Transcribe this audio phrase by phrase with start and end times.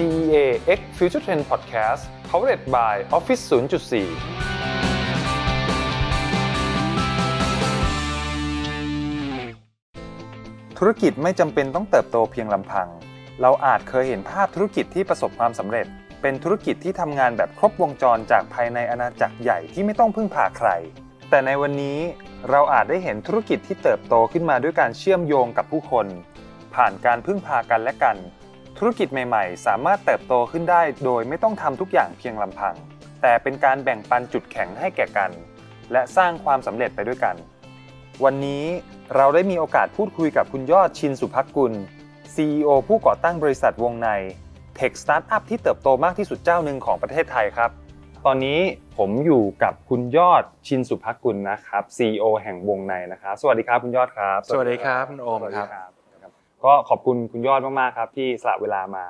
[0.00, 0.46] CEA
[0.78, 3.52] X Future Trend Podcast powered by Office 0.4
[10.78, 12.88] ธุรกิจไม่จำเป็นต้องเติบโตเพียงลำพัง
[13.40, 15.86] เราอาจเคยเห็นภาพธุรกิจที่ประสบความสำเร็จ
[16.22, 20.68] เป็นธุรกิจที่ทำงานแบบครบวงจรจากภายในอาณาจักรใหญ่ที่ไม่ต้องพึ่งพาใคร
[21.30, 21.98] แต่ในวันนี้
[22.50, 26.06] เราอาจได้เห็นธุรกิจที่เติบโตขึ้นมาด้วยการเชื่อมโยงกับผู้คน
[26.74, 28.18] ผ่านการพึ่งพากันและกัน
[28.82, 32.74] ธุรกิจใหม่ๆ สามารถเติบโตขึ้นได้โดยไม่ต้องทำทุกอย่างเพียงลำพัง
[33.22, 35.30] แต่เป็นการแบ่งปันจุดแข็งให้แก่กัน
[35.92, 37.36] และสร้างความสำเร็จไปด้วยกัน
[38.24, 38.64] วันนี้
[39.16, 41.72] เราได้มีโอกาสพูดคุยกับคุณยอดชินสุภักกุล
[42.34, 44.08] CEO ผู้ก่อตั้งบริษัทวงใน
[44.76, 47.70] เทคสตาร์ทอัพที่เติบโตมากที่สุดเจ้าหนึ่งของประเทศไทยครับ
[48.26, 48.60] ตอนนี้
[48.98, 55.99] ผมอยู่กับคุณยอดชินสุภักกุลนะครับ CEO แห่งวงในนะครับ สวัสดีครับคุณยอดครับ สวัสดีครับคุณโอมสวัสคดีรับครับ
[56.64, 59.04] ก็ขอบคุณคุณยอดมากๆครับที่สละเวลามา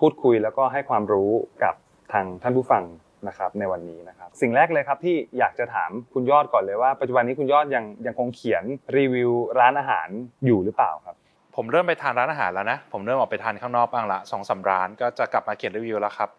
[0.00, 1.30] พูดคุยแล้วก็ให้ความรู้
[1.62, 1.74] กับ
[2.12, 2.84] ทางท่านผู้ฟัง
[3.28, 8.64] นะครับในวันนี้นะครับ สิ่งแรกเลยครับที่อยากจะถามคุณยอดก่อนเลยว่าปัจจุบันนี้คุณยอดยังยังคงเขียน
[8.96, 10.08] รีวิวร้านอาหาร
[10.46, 11.16] อยู่หรือเปล่าครับ
[11.56, 16.30] ผมเริ่มไปทานร้านอาหารแล้วนะ ผมเริ่มออกไปทานข้างนอกบ้างละสองสามร้านก็จะกลับมาเขียนรีวิวแล้วครับ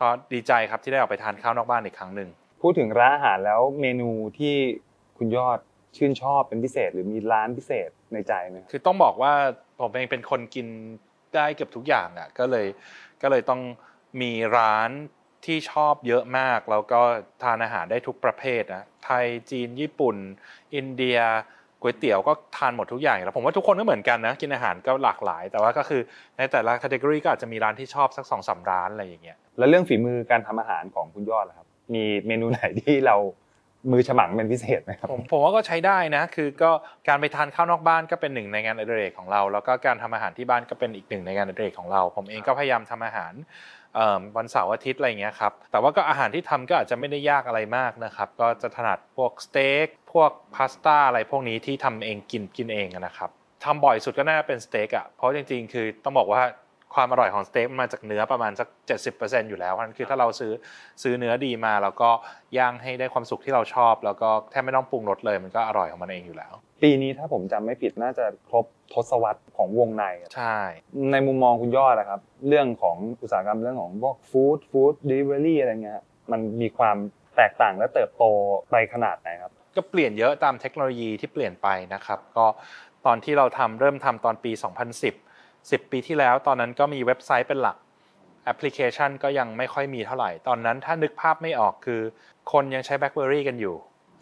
[0.00, 2.28] ก็ดีใจครับที่ได้ออกไปทานข้าวนอกบ้านอีกครั้งหนึ่ง
[2.62, 4.54] พูดถึงร้านอาหารแล้วเมนูที่
[5.18, 5.58] คุณยอด
[5.96, 9.32] ชื่นชอบเป็นพิเศษ หรือมีร้านพิเศษในใจไหมครับคือต้องบอกว่า
[9.80, 10.66] ผมเองเป็นคนกิน
[11.34, 12.66] ได้เกือบทุกอย่างอะก็เลย
[13.22, 13.60] ก็เลยต้อง
[14.20, 14.90] มีร้าน
[15.46, 17.00] ที่ชอบเยอะมาก แล้วก็
[17.42, 20.16] ทานอาหารได้ทุกประเภทนะไทยจีนญี่ปุ่น
[20.74, 21.18] อินเดีย
[21.80, 26.00] ก๋วยเตี๋ยวก็ทานหมดทุกอย่างแล้วผมว่าทุกคนก็เหมือนกันนะกินอาหารก็หลากหลาย แต่ว่าก็คือ
[26.38, 33.16] ในแต่ละ category ก็อาจจะมีร้านที่ชอบสักสองสามร้านอะไรอย่างเงี้ยแล้วเรื่องฝีมือการทำอาหารของคุณยอดล่ะครับ มีเมนูไหนที่เรา
[33.92, 36.70] มือฉมังเป็นพิเศษไหมครับผมผมว่าก็ใช้ได้นะ คือก็
[37.08, 43.32] การไปทานข้าวนอกบ้านก็เป็นหนึ่งในงานอดิเรกของเรา แล้วก็การทำอาหารที่บ้านก็เป็นอีกหนึ่งในงานอดิเรกของเรา ผมเองก็พยายามทำอาหาร
[44.36, 53.30] วันเสาร์อาทิตย์อะไรอย่างเงี้ยครับ แต่ว่าก็อาหารที่ทำก็อาจจะไม่ได้ยากอะไรมากนะครับ ก็จะถนัดพวกสเต็กพวกพาสต้าอะไรพวกนี้ที่ทำเองกินกินเองนะครับ
[53.64, 56.42] ทำบ่อยสุดก็น่าจะเป็นสเต็กอะ เพราะจริงๆ คือต้องบอกว่า
[56.96, 58.68] ความอร่อยของสเต็กมันมาจากเนื้อประมาณสัก
[59.08, 60.52] 70%อยู่แล้วเพราะฉะนั้นคือถ้าเราซื้อ
[61.02, 62.10] ซื้อเนื้อดีมา แล้วก็
[62.58, 66.52] ย่างให้ได้ความสุกที่เราชอบ แล้วก็แทบไม่ต้องปรุงรสเลยมันก็อร่อยของมันเองอยู่แล้ว
[66.82, 70.58] ปีนี้ถ้าผมจำไม่ผิดน่าจะครบทศวรรษของวงในครับใช่
[71.12, 76.02] ในมุมมองคุณยอดนะครับ เรื่องของอุตสาหกรรมเรื่องของพวก food food delivery อะไรเงี้ย
[76.32, 76.96] มันมีความ
[77.36, 78.24] แตกต่างและเติบโต
[78.70, 82.46] ไปขนาดไหนครับก็เปลี่ยนเยอะตามเทคโนโลยีที่เปลี่ยนไปนะครับ ก็
[83.06, 85.25] ตอนที่เราทำเริ่มทำตอนปี 2010
[85.70, 87.76] 10 ปีที่แล้ว ตอนนั้นก็มีเว็บไซต์เป็นหลัก
[88.44, 92.00] แอปพลิเคชันก็ยังไม่ค่อยมีเท่าไหร่ ตอนนั้นถ้านึกภาพไม่ออกคือ
[92.52, 93.76] คนยังใช้ BlackBerry กันอยู่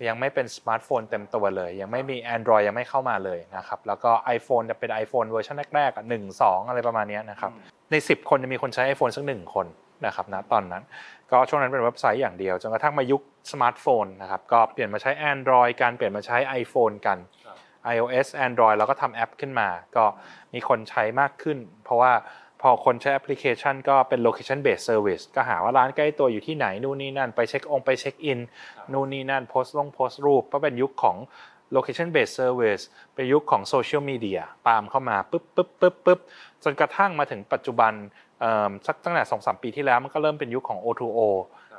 [0.08, 7.50] ยังไม่เป็นสมาร์ทโฟนเต็มตัวเลย ยังไม่มี Android ยังไม่เข้ามาเลยนะครับ แล้วก็ iPhone จะเป็น iPhone เวอร์ชันแรกๆหนึ่งสองอะไรประมาณนี้นะครับ
[7.90, 9.66] ใน 10 คนจะมีคนใช้ iPhone สักหนึ่งคน
[10.06, 10.82] นะครับนะตอนนั้น
[11.30, 13.22] ก็ช่วงนั้นเป็นเว็บไซต์อย่างเดียว จนกระทั่งมายุค
[13.52, 17.18] สมาร์ทโฟนนะครับ ก็เปลี่ยนมาใช้ Android การเปลี่ยนมาใช้ iPhone กัน
[17.94, 20.04] iOS Android แล้วก็ทำแอปขึ้นมา ก็
[20.54, 22.12] มีคนใช้มากขึ้น เพราะว่า
[22.62, 28.40] พอคนใช้แอปพลิเคชันก็เป็น location based service ก็หาว่าร้านใกล้ตัวอยู่ที่ไหนนู่นนี่นั่น ไปเช็คองค์ไปเช็คอิน
[28.92, 31.16] นู่นนี่นั่นโพสต์ลงโพสต์รูปก็เป็นยุคของ
[31.76, 32.82] location based service
[33.14, 36.20] เป็นยุคของ social media ตามเข้ามาปุ๊บปุ๊บปุ๊บปุ๊บ
[36.64, 37.92] จนกระทั่งมาถึงปัจจุบัน
[38.40, 41.20] เอิ่มสักตั้งแต่สองสามปีที่แล้วมันก็เริ่มเป็นยุคของ O2O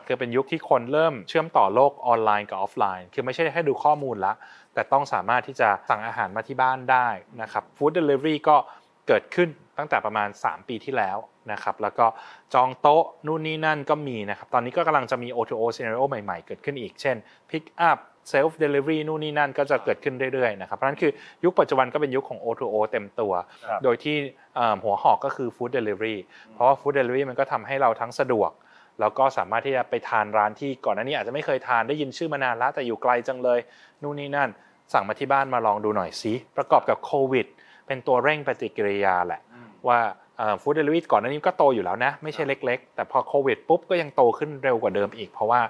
[0.08, 4.34] คือเป็นยุคที่คนเริ่มเชื่อมต่อโลกออนไลน์กับออฟไลน์ คือไม่ใช่แค่ดูข้อมูลละ
[4.76, 7.08] แต่ต้องสามารถที่จะสั่งอาหารมาที่บ้านได้
[7.42, 8.56] นะครับฟู้ดเดลิเวอรี่ก็
[9.08, 11.18] เกิดขึ้นตั้งแต่ประมาณ 3 ปีที่แล้ว
[11.52, 12.06] นะครับแล้วก็
[12.54, 17.16] จองโต๊ะนู่นนี่นั่นก็มีนะครับตอนนี้ก็กำลังจะมี O2O scenario ใหม่ๆ เกิดขึ้นอีก เช่น
[17.50, 17.98] Pick up
[18.34, 21.12] self delivery นู่นนี่นั่นก็จะเกิดขึ้นเรื่อยๆนะครับเพราะฉะนั้นคือ
[21.44, 23.34] ยุคปัจจุบันก็เป็นยุคของ O2O เต็มตัว
[23.70, 24.16] ครับโดยที่
[24.56, 26.18] เอ่อหัวหอกก็คือ food delivery
[26.54, 28.52] เพราะว่า food delivery มันก็ทำให้เราทั้งสะดวก
[29.00, 33.60] แล้วก็สามารถที่จะไปทานร้านที่ก่อนหน้านี้อาจจะไม่เคยทานได้ยินชื่อมานานแล้วแต่อยู่ไกลจังเลย
[34.02, 34.50] นู่นนี่นั่น
[34.94, 37.46] สั่งมาที่บ้านมาลองดูหน่อยสิประกอบกับโควิด
[37.88, 39.42] เป็นตัวเร่งปฏิกิริยาแหละ
[39.88, 40.00] ว่า
[40.62, 45.62] food delivery ก่อนหน้านี้ก็โตอยู่แล้วนะ ไม่ใช่เล็ก ๆ แต่พอโควิดปุ๊บก็ยังโตขึ้นเร็วกว่าเดิมอีก เพราะว่า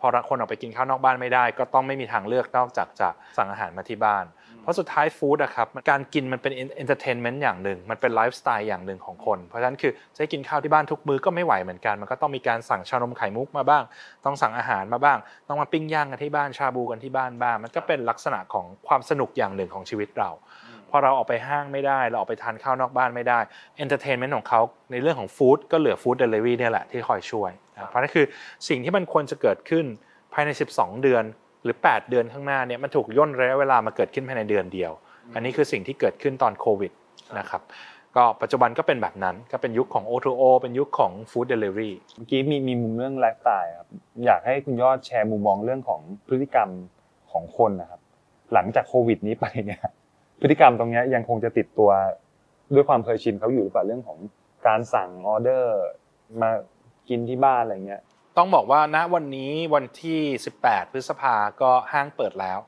[0.00, 3.08] พอคนออกไปกินข้าวนอกบ้านไม่ได้ ก็ต้องไม่มีทางเลือกนอกจากจะ
[3.38, 4.24] สั่งอาหารมาที่บ้าน
[4.62, 13.82] เพราะสุดท้าย food อะครับการกินมันเป็น entertainment อย่างหนึ่ง มันเป็นไลฟ์สไตล์อย่างหนึ่งของคน เพราะฉะนั้นคือจะกินข้าวที่บ้านทุกมื้อก็ไม่ไหวเหมือนกัน มันก็ต้องมีการสั่งชานมไข่มุกมาบ้าง
[14.24, 15.18] ต้องสั่งอาหารมาบ้าง
[15.48, 20.30] ต้องมาปิ้งย่างกันที่บ้านชาบูกันที่บ้านบ้างมันก็เป็นลักษณะของความสนุกอย่างหนึ่งของชีวิตเรา
[20.90, 23.40] พอเราออกไปห้างไม่ได้ เราออกไปทานข้าวนอกบ้านไม่ได้
[23.76, 24.60] entertainment ของเขา
[24.90, 27.50] ในเรื่องของ food ก็เหลือ food delivery เนี่ยแหละที่คอยช่วย
[27.88, 28.26] เพราะนั่นคือ
[28.68, 29.84] สิ่งที่มันควรจะเกิดขึ้น
[30.32, 31.24] ภายใน 12 เดือน
[31.62, 34.92] หรือ 8 เดือนข้างหน้าเนี่ยมันถูกย่นระยะเวลามาเกิดขึ้นภายในเดือนเดียว
[35.34, 36.92] อันนี้คือสิ่งที่เกิดขึ้นตอนโควิด
[37.38, 37.62] นะครับ
[38.16, 43.88] ก็ปัจจุบันก็เป็นแบบนั้นก็เป็นยุคของ O2O เป็นยุคของ Food Delivery เมื่อกี้มีมีมุมเรื่องไลฟ์สไตล์ครับ
[44.24, 46.68] อยากให้คุณยอดแชร์มุมมองเรื่องของพฤติกรรม
[47.32, 48.00] ของคนนะครับ
[48.52, 49.82] หลังจากโควิดนี้ไปเนี่ย
[50.40, 51.90] พฤติกรรมตรงนี้ยังคงจะติดตัว
[52.74, 54.18] ด้วยความเคยชินเขาอยู่หรือเปล่าเรื่องของ
[54.66, 55.80] การสั่งออเดอร์
[56.40, 56.50] มา
[57.08, 58.02] กินที่บ้านอะไรเงี้ย
[58.38, 60.20] ต้องบอกว่าณวันนี้วันที่
[60.58, 62.58] 18 พฤษภาก็ห้างเปิดแล้ว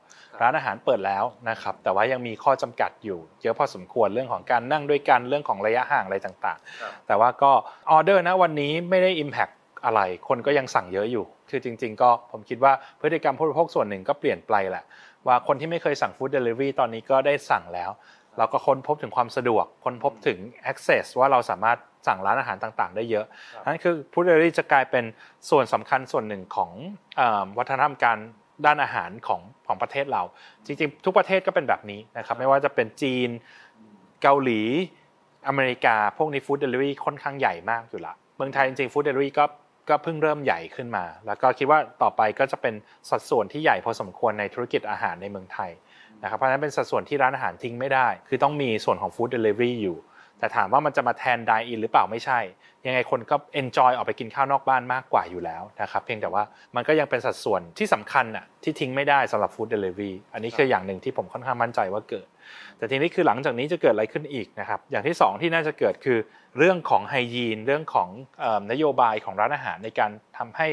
[0.41, 7.51] ร้านอาหารเปิดแล้วนะครับ แต่ว่ายังมีข้อจำกัดอยู่ เยอะพอสมควรเรื่องของการนั่งด้วยกันเรื่องของระยะห่างอะไรต่างๆ แต่ว่าก็
[7.91, 9.53] ออเดอร์นะวันนี้ไม่ได้ Impact
[9.85, 14.83] อะไร คนก็ยังสั่งเยอะอยู่ คือจริง ๆ ก็ผมคิดว่าพฤติกรรมผู้บริโภคส่วนหนึ่งก็เปลี่ยนไปแหละ
[15.27, 17.89] ว่าคนที่ไม่เคยสั่ง food delivery ตอนนี้ก็ได้สั่งแล้ว
[18.37, 20.37] เราก็ค้นพบถึงความสะดวก ค้นพบถึง
[20.71, 23.25] access ว่าเราสามารถ สั่งร้านอาหารต่างๆ ได้เยอะ
[23.65, 25.05] นั่นคือ food delivery จะกลายเป็น
[25.49, 26.71] ส่วนสำคัญส่วนหนึ่งของ
[27.17, 28.17] เออวัฒนธรรมการ
[28.65, 30.23] ด้านอาหารของของประเทศเรา
[30.65, 33.29] จริงๆ ทุกประเทศก็เป็นแบบนี้นะครับไม่ว่าจะเป็นจีน
[34.21, 34.61] เกาหลี
[35.47, 39.45] อเมริกา พวกนี้ food delivery ค่อนข้างใหญ่มากอยู่ละเมืองไทยจริงๆ food delivery ก็
[39.89, 42.73] ก็เพิ่งเริ่มใหญ่ขึ้นมา แล้วก็คิดว่าต่อไปก็จะเป็น
[43.09, 45.71] สัดส่วนที่ใหญ่พอสมควรในธุรกิจอาหารในเมืองไทย
[46.23, 49.97] นะครับเพราะฉะนั้นเป็นสัดส่วนที่ร้านอาหารทิ้งไม่ได้ คือต้องมีส่วนของ food delivery อยู่
[50.39, 52.39] แต่ถามว่ามันจะมาแทน dine-in หรือเปล่าไม่ใช่
[52.85, 56.43] ยังไงคนก็ enjoy ออกไปกินข้าวนอกบ้านมากกว่าอยู่แล้วนะครับเพียงแต่ว่า
[56.75, 62.27] มันก็ยังเป็นสัดส่วนที่สำคัญอะที่ทิ้งไม่ได้สำหรับ food delivery อันนี้คืออย่างหนึ่งที่ผมค่อนข้างมั่นใจว่าเกิด
[62.77, 66.17] แต่ทีนี้คือหลังจากนี้จะเกิดอะไรขึ้นอีกนะครับอย่างที่สองที่น่าจะเกิดคือ
[66.57, 68.09] เรื่องของ hygiene เรื่องของ
[68.71, 70.67] นโยบายของร้านอาหารในการทำให้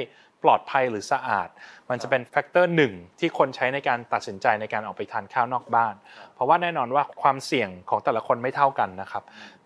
[0.44, 1.48] ปลอดภัยหรือสะอาด
[1.90, 5.94] มันจะเป็น factor หนึ่งที่คนใช้ในการตัดสินใจในการออกไปทานข้าวนอกบ้าน
[6.34, 9.22] เพราะว่าแน่นอนว่าความเสี่ยงของแต่ละคนไม่เท่ากันนะครับ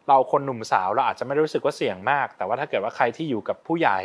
[0.09, 3.99] เราคนหนุ่มสาวเราอาจจะไม่รู้สึกว่าเสี่ยงมาก แต่ว่าถ้าเกิดว่าใครที่อยู่กับผู้ใหญ่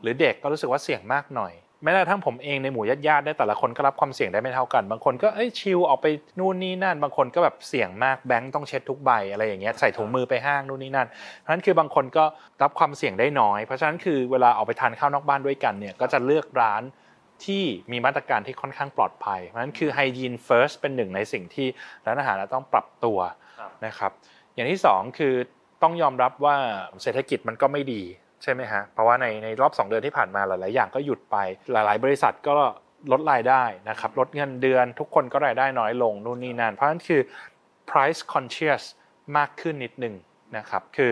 [0.00, 1.52] หรือเด็กก็รู้สึกว่าเสี่ยงมากหน่อย
[1.84, 6.06] แม้กระทั่งผมเองในหมู่ญาติๆได้แต่ละคนก็รับความเสี่ยงได้ไม่เท่ากัน บางคนก็เอ้ยชิลออกไป
[6.38, 12.24] นู่นนี่นั่น บางคนก็แบบเสี่ยงมากแบงค์ต้องเช็ดทุกใบอะไรอย่างเงี้ยใส่ถุงมือไปห้างนู่นนี่นั่นเพราะฉะนั้นคือบางคนก็
[12.62, 16.82] รับความเสี่ยงได้น้อย เพราะฉะนั้นคือเวลาออกไปทานข้าวนอกบ้านด้วยกันเนี่ยก็จะเลือกร้าน
[17.44, 21.66] ที่มีมาตรการที่ค่อนข้างปลอดภัย เพราะฉะนั้นคือไฮยีนเฟิร์สเป็นหนึ่งในสิ่งที่
[22.06, 23.18] ร้านอาหารต้องปรับตัว
[23.86, 24.12] นะครับ
[24.54, 25.34] อย่างที่สองคือ
[25.82, 26.56] ต้องยอมรับว่า
[27.02, 28.02] เศรษฐกิจมันก็ไม่ดี
[28.44, 31.36] ใช่ไหมฮะ เพราะว่าในในรอบ 2 เดือนที่ผ่านมาหลาย ๆ อย่างก็หยุดไป
[31.72, 32.56] หลาย ๆ บริษัทก็
[33.12, 37.20] ลดรายได้นะครับ ลดเงินเดือน ทุกคนก็รายได้น้อยลงนู่นนี่นั่น เพราะฉะนั้นคือ
[37.90, 38.82] price conscious
[39.36, 40.14] มากขึ้นนิดนึง
[40.56, 41.10] นะครับ คือ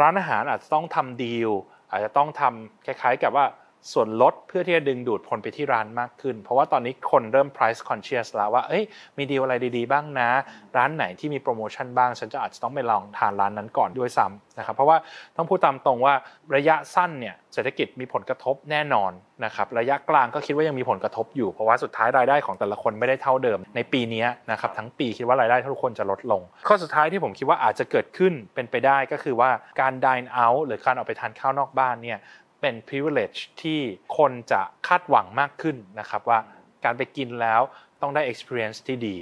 [0.00, 1.50] ร้านอาหารอาจจะต้องทำดีล
[1.90, 3.46] อาจจะต้องทำคล้าย ๆ กับว่า
[3.92, 8.84] ส่วนลดเพื่อที่จะดึงดูดคนไปที่ร้านมากขึ้น เพราะว่าตอนนี้คนเริ่ม price conscious แล้วว่า เอ้ย
[9.18, 10.30] มีดีลอะไรดีๆ บ้างนะ
[10.76, 14.96] ร้านไหนที่มีโปรโมชั่นบ้าง ฉันจะอาจจะต้องไปลองทานร้านนั้นก่อนด้วยซ้ำนะครับ เพราะว่า
[15.36, 16.14] ต้องพูดตามตรงว่า
[16.56, 19.12] ระยะสั้นเนี่ยเศรษฐกิจมีผลกระทบแน่นอน
[19.44, 32.18] นะครับ ระยะกลางก็คิดว่ายังมีผลกระทบอยู่ เพราะว่าสุดท้ายรายได้ของแต่ละคนไม่ได้เท่าเดิม ในปีนี้นะครับทั้งปีคิดว่ารายได้ทุกคนจะลดลง ข้อสุดท้ายที่ผมคิดว่าอาจจะเกิดขึ้นเป็นไปได้ก็คือว่าการ dine out หรือการออกไปทานข้าวนอกบ้านเนี่ย
[32.60, 33.80] เป็น privilege ที่
[34.18, 36.38] คนจะคาดหวังมากขึ้นนะครับว่า
[36.84, 37.60] การไปกินแล้ว
[38.00, 39.16] ต้องได้ experience ที่ดี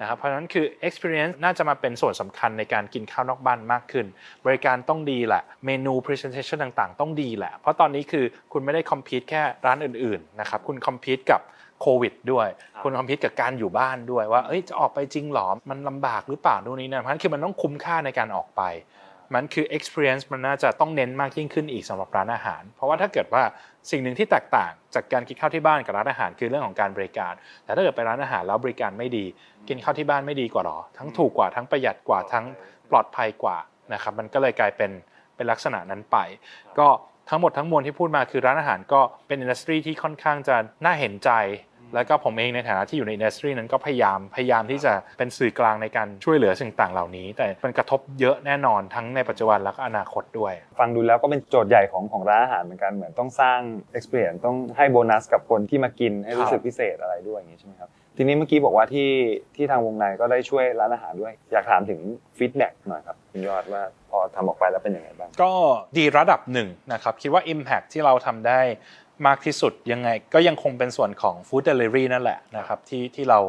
[0.00, 4.06] นะครับเพราะฉะนั้นคือ experience น่าจะมาเป็นส่วนสำคัญในการกินข้าวนอกบ้านมากขึ้น
[4.46, 11.40] บริการต้องดีแหละ เมนู presentation ต่างๆ ต้องดีแหละ เพราะตอนนี้คือคุณไม่ได้ compete แค่ร้านอื่นๆนะครับคุณ compete กับ
[11.80, 12.48] โควิดด้วย
[12.82, 18.62] คุณคอมพิวกับการอยู่บ้านด้วยว่าเอ้ยจะออกไปจริงหรอมันลำบากหรือเปล่าดูนี้นะเพราะฉะนั้นคือมันต้องคุ้มค่าในการออกไป
[19.34, 23.42] มันคือ experience มันน่าจะต้องเน้นมากยิ่งขึ้นอีกสำหรับร้านอาหาร เพราะว่าถ้าเกิดว่า
[23.90, 27.32] สิ่งหนึ่งที่แตกต่างจากการกินข้าวที่บ้านกับร้านอาหารคือเรื่องของการบริการ
[27.64, 29.24] แต่ถ้าเกิดไปร้านอาหารแล้วบริการไม่ดี
[29.68, 32.44] กินข้าวที่บ้านไม่ดีกว่าหรอ ทั้งถูกกว่าทั้งประหยัดกว่าทั้ง
[32.90, 33.56] ปลอดภัยกว่า
[33.92, 34.90] นะครับมันก็เลยกลายเป็น
[35.36, 36.16] เป็นลักษณะนั้นไป
[36.78, 36.88] ก็
[37.28, 41.30] ทั้งหมดทั้งมวลที่พูดมาคือร้านอาหารก็เป็นอินดัสทรีที่ค่อนข้างจะน่าเห็นใจ
[41.94, 53.60] แล้วก็ผมเองในฐานะที่อยู่ในอินดัสทรีนั้นก็พยายามพยายามที่จะเป็นสื่อกลางในการช่วยเหลือสิ่งต่างเหล่านี้ แต่มันกระทบเยอะแน่นอนทั้งในปัจจุบันแล้วก็อนาคตด้วย ฟังดูแล้วก็เป็นโจทย์ใหญ่ของของร้านอาหารเหมือนกันเหมือนต้องสร้าง
[53.96, 59.10] experience ต้องให้โบนัสกับคนที่มากินให้รู้สึกพิเศษอะไรด้วยอย่างนี้ใช่ไหมครับทีนี้เมื่อกี้บอกว่าที่
[59.56, 62.00] ที่ทางวงในก็ได้ช่วยร้านอาหารด้วย อยากถามถึง
[62.38, 65.52] feedback หน่อยครับคุณยอดว่าพอทำออกไปแล้วเป็นยังไงบ้าง ก็
[65.96, 68.60] ดีระดับหนึ่งนะครับ คิดว่า Impact ที่เราทำได้
[69.26, 73.40] มากที่สุดยังไงก็ยังคงเป็นส่วนของ Food Delivery นั่นแหละนะครับที่ที่เรา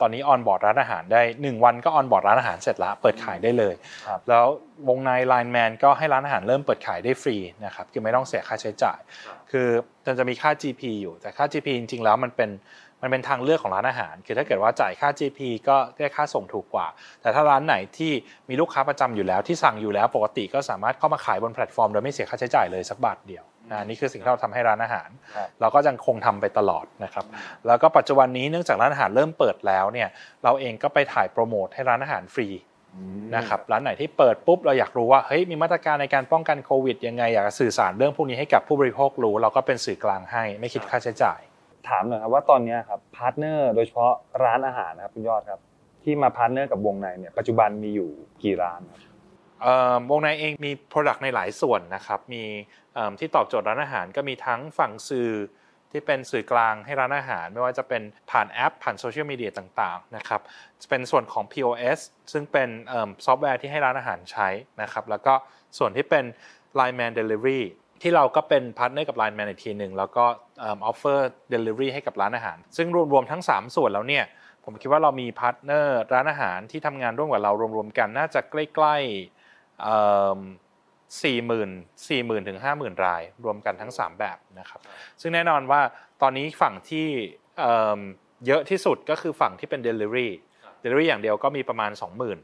[0.00, 3.74] ตอนนี้ onboard ร้านอาหารได้ 1 วันก็ onboard ร้านอาหารเสร็จแล้วเปิดขายได้เลย
[4.28, 4.44] แล้ว
[4.88, 8.98] วงใน Line Man ก็ให้ร้านอาหารเริ่มเปิดขายได้ฟรีนะครับคือไม่ต้องเสียค่าใช้จ่าย
[9.50, 9.68] คือ
[10.04, 12.50] จะจะมีค่า GP อยู่แต่ค่า GP จริงๆแล้วมันเป็น
[13.02, 16.86] มันเป็นทางเลือกของร้านอาหาร คือถ้าเกิดว่าจ่ายค่า GP ก็ได้ค่าส่งถูกกว่า
[17.22, 18.12] แต่ถ้าร้านไหนที่
[18.48, 23.44] มีลูกค้าประจำอยู่แล้วที่สั่งอยู่แล้วปกติก็สามารถเข้ามาขายบนแพลตฟอร์มโดยไม่เสียค่าใช้จ่ายเลยสักบาทเดียว
[23.88, 25.08] นี่คือสิ่งที่เราทำให้ร้านอาหาร
[25.60, 27.24] เราก็ยังคงทำไปตลอดนะครับ
[27.66, 30.08] แล้วก็ปัจจุบันนี้เนื่องจากร้านอาหารเริ่มเปิดแล้วเนี่ย
[30.44, 32.48] เราเองก็ไปถ่ายโปรโมทให้ร้านอาหารฟรี
[33.36, 41.40] นะครับร้านไหนที่เปิดปุ๊บเราอยากรู้ว่าเฮ้ยมีมาตรการในการป้องกันโควิดยังไงอยากสื่อสารเรื่องพวกนี้ให้กับผู้บริโภครู้ เราก็เป็นสื่อกลางให้ไม่คิดค่าใช้จ่าย
[41.88, 44.12] ถามหน่อยครับว่าตอนนี้ครับ partner โดยเฉพาะ
[44.44, 45.60] ร้านอาหารนะครับคุณยอดครับ
[46.04, 48.10] ที่มา partner กับวงในเนี่ยปัจจุบันมีอยู่
[48.42, 49.15] กี่ร้านครับ
[50.10, 52.44] วงในเองมี Product ในหลายส่วนนะครับ มี
[53.20, 55.30] ที่ตอบโจทย์ร้านอาหารก็มีทั้งฝั่งสื่อ
[55.92, 60.40] ที่เป็นสื่อกลางให้ร้านอาหาร ไม่ว่าจะเป็นผ่านแอป ผ่านโซเชียลมีเดียต่างๆนะครับ
[60.90, 61.98] เป็นส่วนของ POS
[62.32, 62.68] ซึ่งเป็น
[63.24, 64.48] ซอฟต์แวร์ที่ให้ร้านอาหารใช้
[64.82, 65.34] นะครับ แล้วก็
[65.78, 66.24] ส่วนที่เป็น
[66.78, 67.62] Line Man Delivery
[68.02, 70.24] ที่เราก็เป็น partner กับ Line Man อีกทีหนึ่งแล้วก็
[70.62, 74.24] offer delivery ให้กับร้านอาหาร ซึ่งรวมๆทั้ง 3 ส่วนแล้วเนี่ย
[74.64, 79.35] ผมคิดว่าเรามี partner ร้านอาหารที่ทำงานร่วมกับเรารวมๆกันน่าจะใกล้ๆ
[81.22, 81.70] สี่หมื่น
[82.08, 84.80] สี่หมื่นถึงห้าหมื่นราย รวมกันทั้ง 3 แบบนะครับ
[85.20, 85.80] ซึ่งแน่นอนว่า
[86.22, 87.06] ตอนนี้ฝั่งที่
[88.46, 90.30] เยอะที่สุดก็คือฝั่งที่เป็น Delivery
[90.82, 92.36] Delivery อย่างเดียวก็มีประมาณ 20,000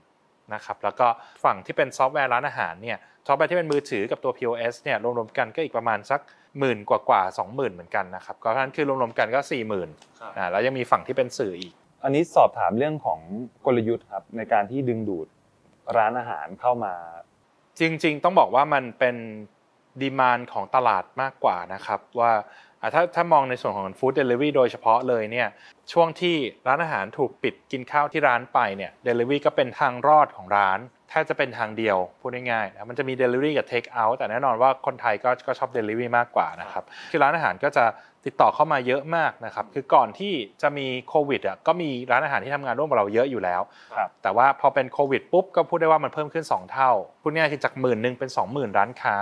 [0.55, 1.09] นะครับแล้วก็
[1.45, 6.21] ฝั่งที่เป็นซอฟต์แวร์ร้านอาหารเนี่ยซอฟต์แวร์ที่เป็นมือถือกับตัว POS เนี่ยรวมๆกันก็อีกประมาณสัก
[6.59, 9.89] หมื่นกว่ากว่าสองหมื่นเหมือนกันนะครับก็นั้นคือรวมๆกันก็สี่หมื่น
[10.37, 11.73] อ่าแล้วยังมีฝั่งที่เป็นสื่ออีก
[12.05, 13.21] อันนี้สอบถามเรื่องของ
[13.67, 15.27] กลยุทธ์ครับในการที่ดึงดูด
[15.97, 16.95] ร้านอาหารเข้ามา
[17.81, 19.17] จริง ๆ ต้องบอกว่ามันเป็น
[20.03, 22.33] demand ของตลาดมากกว่านะครับ ว่า
[22.95, 25.49] ถ้าถ้ามองในส่วนของฟู้ดเดลิเวอรี่โดยเฉพาะเลยเนี่ย
[25.93, 26.37] ช่วงที่
[26.67, 37.85] ร้านอาหารถูกปิดกินข้าวที่ร้านไปเนี่ยเดลิเวอรี่ก็เป็นทางรอดของร้านแทบจะเป็นทางเดียวพูดง่ายๆนะมันจะมี Delivery กับ Take Out แต่แน่นอนว่าคนไทยก็ก็ชอบ Delivery มากกว่านะครับคือร้านอาหารก็จะ
[38.27, 43.61] ติดต่อเข้ามาเยอะมากนะครับ คือก่อนที่จะมีโควิดอะก็มีร้านอาหารที่ทำงานร่วมกับเราเยอะอยู่แล้ว
[44.23, 46.91] แต่ว่าพอเป็นโควิดปุ๊บก็พูดได้ว่ามันเพิ่มขึ้น 2 เท่า
[47.23, 49.17] พูดง่ายๆคือจากหมื่นหนึ่งเป็น 20,000 ร้านค้า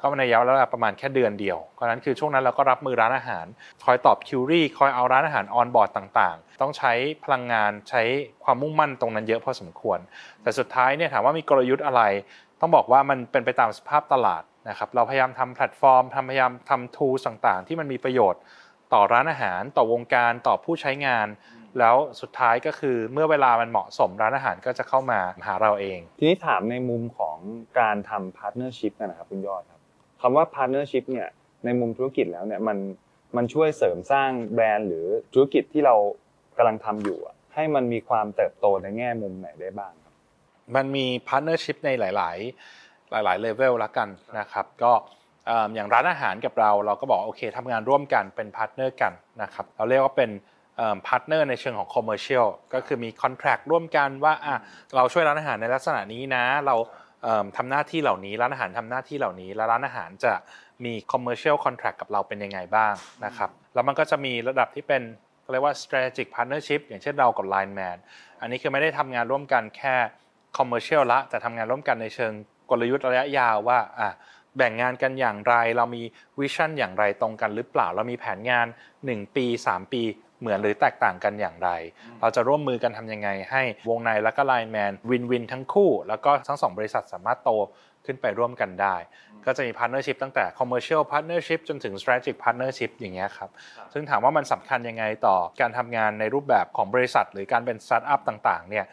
[0.00, 3.46] ก็ในระยะเวลาประมาณแค่เดือนเดียวเพราะนั้นคือช่วงนั้นเราก็รับมือร้านอาหาร
[3.84, 6.92] คอยตอบ query คอยเอาร้านอาหาร onboard ต่างๆ ต้องใช้
[7.24, 8.02] พลังงานใช้
[8.44, 9.98] ความมุ่งมั่นตรงนั้นเยอะพอสมควร
[10.42, 12.02] แต่สุดท้ายเนี่ยถามว่ามีกลยุทธ์อะไร
[12.60, 18.40] ต้องบอกว่ามันเป็นไปตามสภาพตลาด นะครับเราพยายามทำแพลตฟอร์มทำพยายามทำ tools ต่างๆ ที่มันมีประโยชน์
[18.92, 21.28] ต่อร้านอาหาร ต่อวงการต่อผู้ใช้งาน
[21.78, 27.36] แล้วสุดท้ายก็คือเมื่อเวลามันเหมาะสมร้านอาหารก็จะเข้ามาหาเราเอง ทีนี้ถามในมุมของ
[27.80, 29.80] การทำ partnership นะครับคุณยอดครับ
[30.20, 31.28] คำว่า partnership เนี่ย
[31.64, 32.78] ในมุมธุรกิจแล้วเนี่ยมัน
[33.36, 35.94] มันช่วยเสริมสร้างแบรนด์ หรือธุรกิจที่เรา
[36.56, 37.18] กำลังทำอยู่
[37.54, 40.14] ให้มันมีความเติบโตในแง่มุมไหนได้บ้างครับ
[40.74, 42.79] มันมี partnership ในหลาย ๆ
[43.12, 44.92] หลายๆเลเวลละกันนะครับก็
[45.74, 49.12] อย่างร้านอาหารกับเราเราก็บอกโอเคทำงานร่วมกันเป็น partner กัน
[49.42, 50.30] นะครับเราเรียกว่าเป็น
[51.06, 54.34] partner ในเชิงของ commercial ก็คือมี contract ร่วมกันว่า
[54.96, 56.76] เราช่วยร้านอาหารในลักษณะนี้นะ เรา
[57.56, 60.32] ทำหน้าที่เหล่านี้ร้านอาหารทำหน้าที่เหล่านี้ แล้วร้านอาหารจะ
[60.84, 65.02] มี commercial contract กับเราเป็นยังไงบ้างนะครับแล้วมันก็จะมีระดับที่เป็น
[65.52, 67.96] เรียกว่า strategic partnership อย่างเช่นเรากับ Line Man
[68.40, 69.94] อันนี้คือไม่ได้ทำงานร่วมกันแค่
[70.58, 72.32] commercial ละแต่ทำงานร่วมกันในเชิง
[72.70, 74.10] กลยุทธ์ระยะยาวว่าอะ
[74.56, 76.02] แบ่งงานกันอย่างไร เรามี
[76.38, 78.66] วิชั่นอย่างไรตรงกันหรือเปล่า เรามีแผนงาน
[79.00, 80.02] 1 ปี 3 ปี
[80.40, 81.70] เหมือนหรือแตกต่างกันอย่างไร
[82.20, 87.50] เราจะร่วมมือกันทำยังไงให้วงในและก็ Line Man win-win ทั้งคู่ แล้วก็ทั้งสองบริษัทสามารถโต
[88.06, 88.96] ขึ้นไปร่วมกันได้
[89.46, 93.50] ก็จะมี partnership ตั้งแต่ commercial partnership จนถึง strategic partnership อย่างเงี้ยครับ
[93.92, 98.86] ซึ่งถามว่ามันสำคัญยังไงต่อการทำงานในรูปแบบของบริษัท หรือการเป็นสตาร์ทอัพต่างๆเนี่ย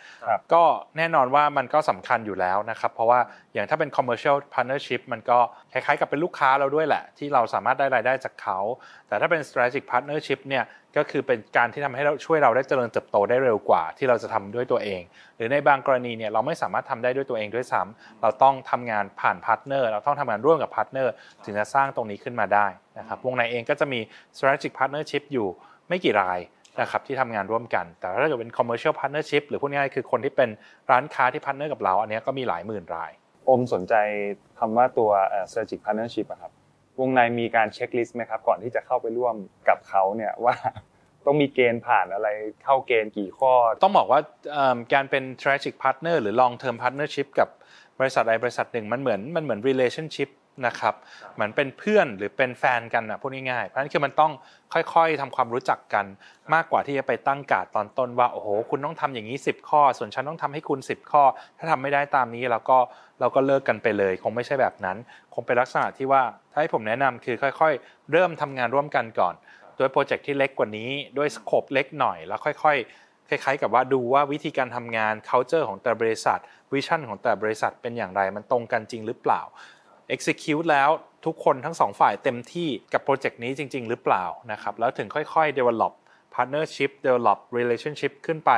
[0.54, 0.64] ก็
[0.98, 3.20] แน่นอนว่ามันก็สำคัญอยู่แล้วนะครับ เพราะว่า
[3.54, 5.40] อย่างถ้าเป็น commercial partnership มันก็
[5.72, 8.60] คล้ายๆกับเป็นลูกค้าเราด้วยแหละ ที่เราสามารถได้รายได้จากเขา
[9.08, 10.64] แต่ถ้าเป็น strategic partnership เนี่ย
[10.98, 15.02] ก็คือเป็นการที่ทำให้เราช่วยเราได้เจริญเติบโตได้เร็วกว่า ที่เราจะทำด้วยตัวเอง
[15.38, 21.14] หรือในบางกรณีเนี่ยเราไม่สามารถทำได้ด้วยตัวเองด้วยซ้ำเราต้องทำงานผ่าน partner เราต้องทำงานร่วมกับ partner
[21.46, 22.68] ถึงจะสร้างตรงนี้ขึ้นมาได้
[23.00, 24.00] นะครับวงในเองก็จะมี
[24.38, 25.48] strategic partnership อยู่
[25.88, 26.40] ไม่กี่ราย
[26.82, 30.50] นะครับที่ทำงานร่วมกัน แต่ถ้าเกิดเป็น commercial partnership หรือพูดง่ายๆคือคนที่เป็น
[30.92, 33.12] ร้านค้าที่ partner กับเรา อันนี้ก็มีหลายหมื่นราย
[33.50, 33.94] ผมสนใจ
[34.60, 35.10] คำว่าตัว
[35.50, 36.52] strategic partnership ครับ
[37.00, 39.36] วงในมีการเช็คลิสต์ไหมครับ ก่อนที่จะเข้าไปร่วม
[39.70, 40.56] กับเขาเนี่ยว่า
[41.26, 42.28] ต้องมีเกณฑ์ผ่านอะไร
[42.64, 44.20] เข้าเกณฑ์กี่ข้อ ต้องบอกว่า
[44.94, 47.50] การเป็น strategic partner หรือ long term partnership กับ
[48.00, 50.30] บริษัทใดบริษัทหนึ่งมันเหมือนมันเหมือน relationship
[50.66, 50.96] นะครับ
[51.34, 54.32] เหมือนเป็นเพื่อนหรือเป็นแฟนกันนะพูดง่ายๆเพราะฉะนั้นคือมันต้อง
[54.74, 56.06] ค่อยๆทำความรู้จักกัน
[56.54, 61.24] มากกว่าที่จะไปตั้งกาดตอนต้นว่าโอ้โหคุณต้องทำอย่างนี้ 10 ข้อ ส่วนฉันต้องทำให้คุณ 10 ข้อ
[61.58, 62.78] ถ้าทำไม่ได้ตามนี้เราก็
[63.20, 64.98] เราก็เลิกกันไปเลย คงไม่ใช่แบบนั้น
[65.34, 69.36] คงเป็นลักษณะที่ว่าถ้าให้ผมแนะนำคือค่อย ๆ เริ่มทำงานร่วมกันก่อน
[69.80, 76.40] ด้วยโปรเจกต์ที่เล็กกว่านี้ด้วย scope เล็กหน่อยแล้วค่อยๆคล้ายๆกับว่าดูว่าวิธีการทำงาน culture ของแต่บริษัท
[76.74, 79.42] vision ของแต่บริษัทเป็นอย่างไรมันตรงกันจริงหรือเปล่า
[80.16, 80.90] execute แล้ว
[81.26, 85.94] ทุกคนทั้งสองฝ่ายเต็มที่กับโปรเจกต์นี้จริง ๆ หรือเปล่านะครับแล้วถึงค่อยๆ develop
[86.36, 88.52] partnership develop relationship ขึ้นไป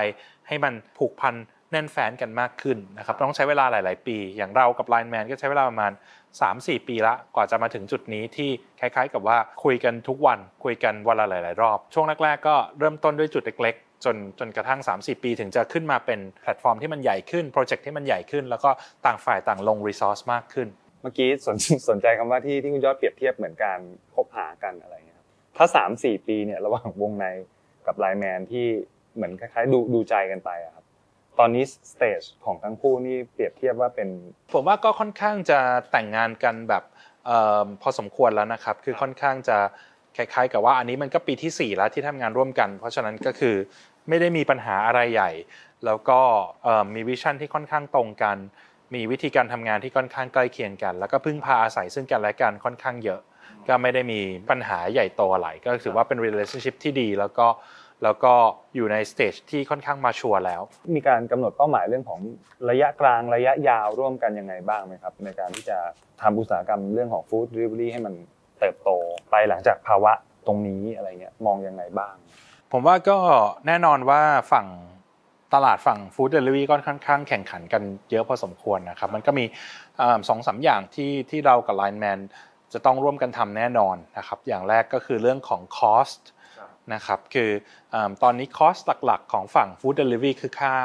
[0.47, 1.35] ให้มันผูกพัน
[1.71, 5.91] แน่นแฟ้นกันมากขึ้นนะครับต้องใช้เวลาหลาย ๆ ปี อย่างเรากับ Line Man ก็ใช้เวลาประมาณ
[6.39, 18.69] 3-4 ปีละกว่าจะมาถึงจุดนี้ที่คล้าย ๆ กับว่าคุยกันทุกวันคุยกันวันละหลาย ๆ รอบ ช่วงแรก ๆ ก็เริ่มต้นด้วยจุดเล็กๆจนจนกระทั่ง3-4ปีถึงจะขึ้นมาเป็นแพลตฟอร์มที่มันใหญ่ขึ้น โปรเจกต์ที่มันใหญ่ขึ้น แล้วก็
[19.05, 20.67] ต่างฝ่ายต่างลง resource มากขึ้น
[21.01, 21.57] เมื่อกี้สน
[21.89, 23.79] สนใจคำว่าที่ที่คุณยอดเปรียบเทียบเหมือนการ
[24.13, 25.27] คบหากันอะไรเงี้ยครับ
[25.57, 27.25] ถ้าสามสี่ปีเนี่ยระหว่างวงใน
[27.85, 28.65] กับ Line Man ที่
[29.15, 30.85] เหมือนคล้ายๆดูดูใจกันไปอะครับ
[31.39, 34.09] ตอนนี้ stage ของทั้งคู่นี่เปรียบเทียบว่าเป็น
[34.53, 35.59] ผมว่าก็ค่อนข้างจะ
[35.91, 36.83] แต่งงานกันแบบ
[37.81, 39.57] พอสมควรแล้วนะครับ คือค่อนข้างจะ
[40.17, 43.55] คล้ายๆ กับว่าอันนี้มันก็ปีที่ 4 แล้วที่ทำงานร่วมกัน เพราะฉะนั้นก็คือ
[44.09, 45.31] ไม่ได้มีปัญหาอะไรใหญ่
[45.85, 46.19] แล้วก็
[46.93, 48.37] มี vision ที่ค่อนข้างตรงกัน
[48.93, 53.21] มีวิธีการทำงานที่ค่อนข้างใกล้เคียงกัน แล้วก็พึ่งพาอาศัยซึ่งกันและกันค่อนข้างเยอะ
[53.67, 54.19] ก็ไม่ได้มี
[54.49, 57.47] ปัญหาใหญ่โตอะไรก็ถือว่าเป็น relationship ที่ดีแล้วก็
[58.03, 58.33] แล้วก็
[58.75, 60.61] อยู่ใน stage ที่ค่อนข้าง mature แล้ว
[60.95, 62.19] มีการกำหนดเป้าหมายเรื่องของ
[62.69, 65.77] ระยะกลางระยะยาวร่วมกันยังไงบ้างไหมครับ ในการที่จะ
[66.21, 68.13] ทำอุตสาหกรรมเรื่องของฟู้ดเดลิเวอรี่ให้มัน
[68.59, 68.89] เติบโต
[69.31, 70.11] ไปหลังจากภาวะ
[70.47, 72.13] ตรงนี้อะไรเงี้ยมองยังไงบ้าง
[72.71, 73.17] ผมว่าก็
[73.67, 74.67] แน่นอนว่าฝั่ง
[75.53, 79.45] ตลาดฝั่งฟู้ดเดลิเวอรี่ก็ค่อนข้างแข่งขันกันเยอะพอสมควรนะครับ มันก็มี
[80.29, 82.19] สองสามอย่างที่ที่เรากับ Line Man
[82.73, 86.21] จะต้องร่วมกันทำแน่นอนนะครับ อย่างแรกก็คือเรื่องของ cost
[86.93, 87.49] นะครับ คือ
[88.23, 90.75] ตอนนี้ cost หลักๆ ของฝั่งฟู้ดเดลิเวอรี่คือค่า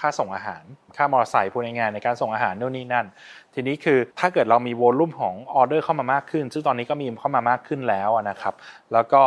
[0.00, 0.64] ค่าส่งอาหาร
[0.96, 3.06] ค่ามอเตอร์ไซค์พูดง่ายๆในการส่งอาหารนู่นนี่นั่น
[3.54, 8.54] ทีนี้คือถ้าเกิดเรามี volume ของออเดอร์เข้ามามากขึ้น ซึ่งตอนนี้ก็มีเข้ามามากขึ้นแล้วนะครับ
[8.92, 9.22] แล้วก็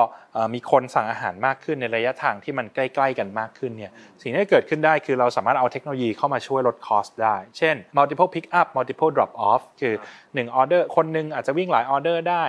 [0.53, 9.93] มีคนสั่งอาหารมากขึ้นในระยะทางที่มันใกล้ๆกันมากขึ้นเนี่ย สิ่งที่เกิดขึ้นได้คือเราสามารถเอาเทคโนโลยีเข้ามาช่วยลด cost ได้ เช่น multiple pick up multiple drop off คือ
[10.24, 12.43] 1ออเดอร์คนนึงอาจจะวิ่งหลายออเดอร์ได้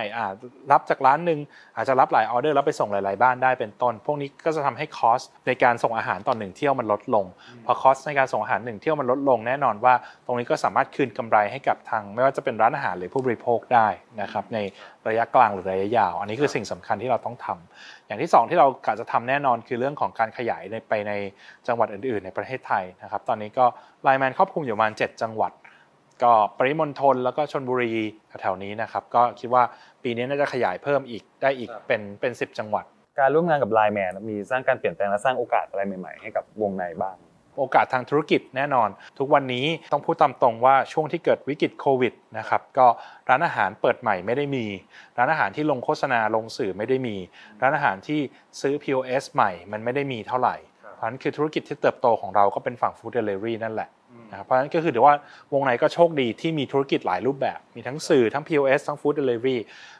[0.71, 1.39] รับจากร้านหนึ่ง
[1.75, 7.25] อาจจะรับหลายออเดอร์แล้วไปส่งหลายๆบ้านได้เป็นต้น พวกนี้ก็จะทำให้ cost ในการส่งอาหารต่อหนึ่งเที่ยวมันลดลง
[7.65, 9.93] พอ cost ในการส่งอาหารหนึ่งเที่ยวมันลดลงแน่นอนว่า
[10.25, 13.87] ตรงนี้ก็สามารถคืนกำไรให้กับทาง ไม่ว่าจะเป็นร้านอาหารหรือผู้บริโภคได้
[14.21, 14.57] นะครับใน
[15.07, 21.11] ระยะกลางหรือระยะยาว อันนี้คือสิ่งสำคัญที่เราต้องทำอย่างที่ 2 ที่เรากะจะทำแน่นอนคือเรื่องของการขยายไปใน
[21.67, 23.65] จังหวัดอื่น ๆ ในประเทศไทยนะครับตอนนี้ก็
[24.03, 25.51] ไลแมนครอบคลุมอยู่ประมาณ 7 จังหวัด
[26.23, 27.93] ก็ปริมณฑลแล้วก็ชนบุรี
[28.41, 29.63] แถวๆนี้นะครับก็คิดว่า
[30.03, 32.85] ปีนี้น่าจะขยายเพิ่มอีกได้อีกเป็นเป็นสิจังหวัด
[33.19, 37.15] การร่วมงานกับไลแมนมีสร้างการเปลี่ยนแปลงและสร้างโอกาสอะไรใหม่ๆให้กับวงในบ้าง
[37.59, 42.87] โอกาสทางธุรกิจแน่นอน ทุกวันนี้ต้องพูดตามตรงว่าช่วงที่เกิดวิกฤตโควิดนะครับก็
[43.29, 44.65] ร้านอาหารเปิดใหม่ไม่ได้มี
[45.17, 47.15] ร้านอาหารที่ลงโฆษณาลงสื่อไม่ได้มี
[47.61, 48.19] ร้านอาหารที่
[48.61, 50.55] ซื้อ POS ใหม่ มันไม่ได้มีเท่าไหร่
[50.95, 53.89] เพราะฉะนั้นคือธุรกิจที่เติบโตของเราก็เป็นฝั่งฟู้ดเดลิเวอรี่นั่นแหละ
[54.31, 55.15] นะเพราะฉะนั้นก็คือถือว่า
[55.53, 59.57] วงในก็โชคดีที่มีธุรกิจหลายรูปแบบ มีทั้งสื่อทั้ง POS ทั้ง Food Delivery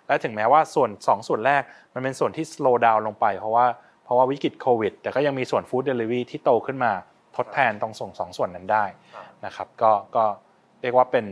[0.08, 1.62] และถึงแม้ว่าส่วน 2 ส่วนแรก
[1.93, 3.65] มันเป็นส่วนที่ slow down ลงไปเพราะว่า
[4.04, 6.91] เพราะว่าวิกฤตโควิด แต่ก็ยังมีส่วน Food Delivery ที่โตขึ้นมา
[7.39, 8.86] ทดแทนตรงส่งสองส่วนนั้นได้
[9.45, 10.23] นะครับ ก็ก็
[10.82, 11.25] เรียกว่าเป็น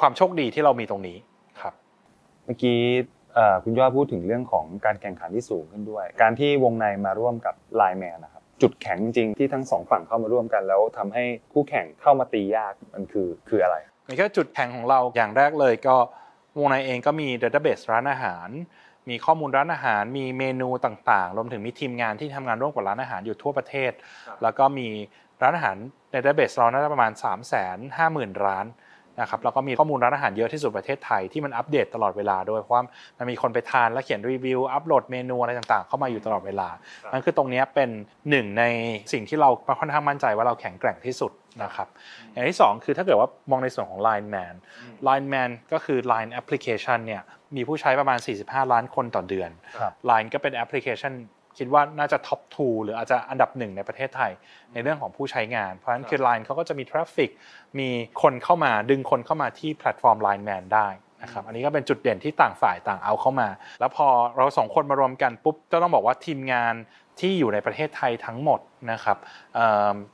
[0.00, 1.16] ความโชคดีที่เรามีตรงนี้
[1.60, 1.74] ครับ
[2.44, 2.78] เมื่อกี้
[3.64, 13.76] คุณยอดพูดถึงเรื่องของการแข่งขันที่สูงขึ้นด้วย การที่วงในมาร่วมกับไลแมนนะครับจุดแข็งจริงที่ทั้งสองฝั่งเข้ามาร่วมกัน แล้วทำให้คู่แข่งเข้ามาตียากมันคือคืออะไร
[14.16, 15.96] แค่จุดแข็งของเราอย่างแรกเลยก็
[16.58, 18.48] วงในเองก็มีดัตเตอร์เบสร้านอาหาร
[19.10, 23.92] มีข้อมูลร้านอาหาร มีเมนูต่างๆ รวมถึงมีทีมงานที่ทำงานร่วมกับร้านอาหารอยู่ทั่วประเทศ
[24.42, 24.88] แล้วก็มี
[25.42, 25.76] ร้านอาหาร
[26.10, 27.38] ในดัตเบสเราน่าจะประมาณ 3 5 0
[27.98, 28.66] 0 0 0 ร้าน
[29.20, 32.76] นะครับแล้วก็มีข้อมูลร้านอาหารเยอะที่สุดประเทศไทยที่มันอัปเดตตลอดเวลาด้วยเพราะ
[33.18, 36.68] มันมีคนไปทานแล้วเขียนรีวิว อัปโหลดเมนูอะไรต่างๆ เข้ามาอยู่ตลอดเวลา
[37.12, 37.90] นั่นคือตรงนี้เป็น
[38.30, 38.64] หนึ่งใน
[39.12, 41.88] สิ่งที่เราค่อนข้างมั่นใจว่าเราแข็งแกร่งที่สุดนะครับ
[42.32, 44.54] อย่างที่ 2 คือถ้าเกิดว่ามองในส่วนของ Line Man
[45.08, 47.22] Line Man ก็คือ Line Application เนี่ย
[47.56, 49.50] มีผู้ใช้ประมาณ 45 ล้านคนต่อเดือน
[50.10, 51.12] Line ก็เป็นแอปพลิเคชัน
[51.58, 54.32] คิดว่าน่าจะ top two หรืออาจจะอันดับหนึ่งในประเทศไทย
[54.72, 57.30] ในเรื่องของผู้ใช้งาน เพราะฉะนั้นคือ Line เขาก็จะมี traffic
[57.78, 57.88] มี
[58.22, 60.88] คนเข้ามาดึงคนเข้ามาที่แพลตฟอร์ม Line Man ได้
[61.22, 63.48] นะครับอันนี้ก็เป็นจุดเด่นที่ต่างฝ่ายต่างเอาเข้ามา
[63.80, 64.06] แล้วพอ
[64.36, 66.74] เราสองคนมารวมกันปุ๊บก็ต้องบอกว่าทีมงาน
[67.20, 68.60] ที่อยู่ในประเทศไทยทั้งหมด
[68.92, 69.18] นะครับ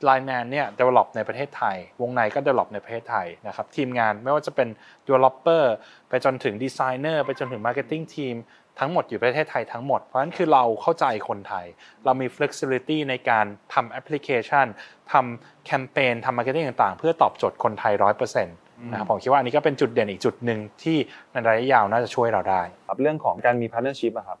[0.05, 4.67] Line Man เนี่ย develop ในประเทศไทย วงในก็ develop ในประเทศไทยนะครับ ทีมงานไม่ว่าจะเป็น
[5.05, 5.63] developer
[6.09, 8.35] ไปจนถึง designer ไปจนถึง marketing team
[8.79, 11.65] ทั้งหมดอยู่ประเทศไทยทั้งหมด เพราะฉะนั้นคือเราเข้าใจคนไทย
[12.05, 14.65] เรามี flexibility ในการทำแอปพลิเคชัน
[15.11, 18.57] ทำแคมเปญทำ marketing ต่างๆ เพื่อตอบโจทย์คนไทยร้อยเปอร์เซ็นต์
[18.91, 20.97] นะครับผมคิดว่าอันนี้ก็เป็นจุดเด่นอีกจุดหนึ่งที่
[21.31, 24.39] ในระยะยาวน่าจะช่วยเราได้ครับเรื่องของการมี partnership อะครับ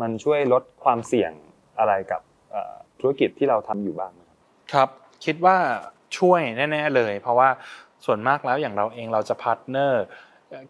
[0.00, 1.32] มันช่วยลดความเสี่ยง
[1.82, 2.22] อะไรกับ
[3.00, 4.12] ธุรกิจที่เราทำอยู่บ้าง
[4.72, 4.88] ครับ
[5.24, 5.56] คิดว่า
[6.18, 7.48] ช่วยแน่ๆเลย เพราะว่า
[8.06, 10.04] ส่วนมากแล้วอย่างเราเองเราจะ partner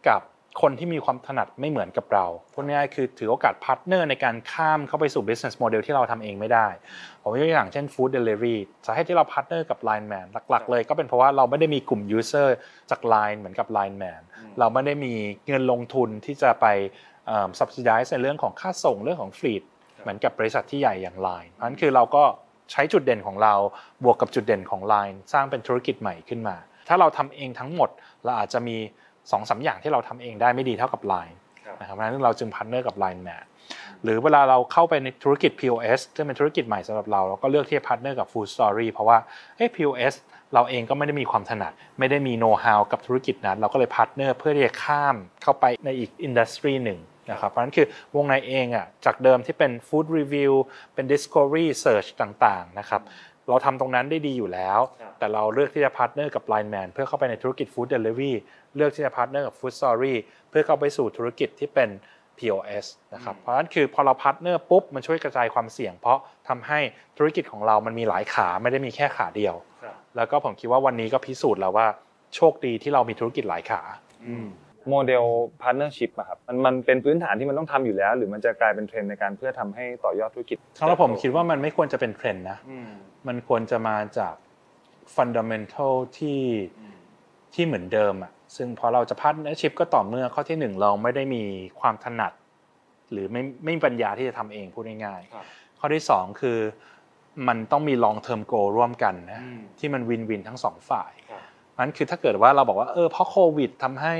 [0.09, 0.20] กับ
[0.62, 6.68] คนที่มีความถนัดไม่เหมือนกับเราพูดง่ายๆคือถือโอกาส partner ในการข้ามเข้าไปสู่ business model ที่เราทำเองไม่ได้
[7.22, 12.48] ผมยกตัวอย่างเช่น food delivery สาเหตุที่เรา partner กับ Line Man หลัก ๆ เลยก็เป็นเพราะว่าเราไม่ได้มีกลุ่ม user
[12.90, 14.20] จาก Line เหมือนกับ Line Man
[14.59, 15.12] เราไม่ได้มี
[15.48, 16.66] เงินลงทุนที่จะไป
[17.59, 19.62] subsidize ในเรื่องของค่าส่งเรื่องของ fleet
[20.02, 22.24] เหมือนกับบริษัทที่ใหญ่อย่าง Line เพราะฉะนั้นคือเราก็
[22.72, 23.54] ใช้จุดเด่นของเรา
[24.04, 26.56] บวกกับจุดเด่นของ Line สร้างเป็นธุรกิจใหม่ขึ้นมา
[26.88, 27.90] ถ้าเราทำเองทั้งหมด
[28.24, 28.76] เราอาจจะมี
[29.11, 31.36] สองสามอย่างที่เราทำเองได้ไม่ดีเท่ากับ Line
[31.80, 33.44] นะครับเพราะฉะนั้นเราจึง partner กับ Line Man
[34.02, 39.18] หรือเวลาเราเข้าไปในธุรกิจ POS ซึ่งเป็นธุรกิจใหม่สำหรับเราเราก็เลือกที่จะ partner กับ Food Story เพราะว่า
[39.56, 40.14] เฮ้ POS
[40.54, 46.98] เราเองก็ไม่ได้มีความถนัด ไม่ได้มีโน้ตฮาวกับธุรกิจนั้น เราก็เลย partner เพื่อที่จะข้ามเข้าไปในอีก industry หนึ่ง
[47.30, 50.52] นะครับเพราะฉะนั้นคือวงในเองอะจากเดิมที่เป็น Food Review
[50.94, 53.02] เป็น Discovery Search ต่างๆนะครับ
[53.48, 54.80] เราทำตรงนั้นได้ดีอยู่แล้ว
[55.18, 58.35] แต่เราเลือกที่จะพาร์ทเนอร์กับ Line Man เพื่อเข้าไปในธุรกิจ Food Delivery
[58.76, 60.14] เลือกที่จะพาร์ทเนอร์กับ Food Story
[60.48, 61.88] เพื่อเข้าไปสู่ธุรกิจที่เป็น
[62.38, 66.78] POS นะครับ เพราะฉะนั้นคือพอเรา partner ปุ๊บ มันช่วยกระจายความเสี่ยง เพราะทำให้
[67.18, 69.54] ธุรกิจของเรามันมีหลายขาไม่ได้มีแค่ขาเดียว
[70.16, 71.87] แล้วก็ผมคิดว่าวันนี้ก็พิสูจน์แล้วว่า
[72.37, 73.82] โชคดีที่เรามีธุรกิจหลายขา
[74.90, 75.24] โมเดล
[75.62, 82.58] พาร์ n เนอร์ชิพอะครับมันมันเป็นพื้นฐานที่มันต้องทำอยู่แล้ว หรือมันจะกลายเป็นเทรนด์ในการเพื่อทำให้ต่อยอดธุรกิจสำหรับผมคิดว่ามันไม่ควรจะเป็นเทรนด์นะ
[83.28, 84.34] มันควรจะมาจาก
[85.14, 86.40] fundamentalที่
[87.54, 91.42] ที่เหมือนเดิมอะซึ่งพอเราจะ partnership ก็ต่อเมื่อข้อที่หนึ่งเราไม่ได้มี
[91.80, 92.32] ความถนัด
[93.12, 96.58] หรือไม่ไม่มีปัญญาที่จะทำเองพูดง่ายๆข้อที่สองคือ
[97.48, 99.40] มันต้องมี long term goal ร่วมกันนะ
[99.78, 101.12] ที่มัน win-win ทั้งสองฝ่าย
[101.78, 104.14] นั้นคือถ้าเกิดว่าเราบอกว่าเออเพราะโควิดทำให้